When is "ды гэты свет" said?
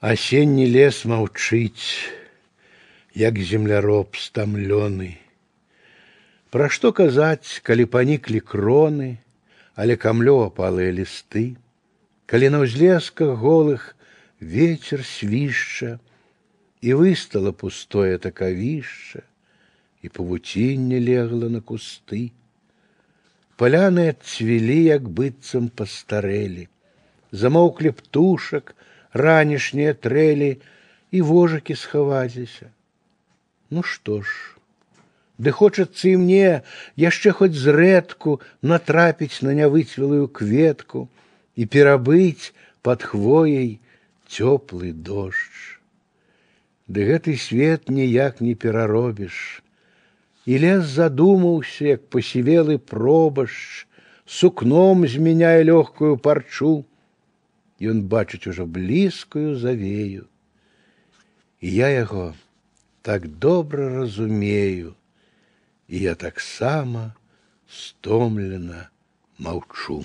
46.90-47.90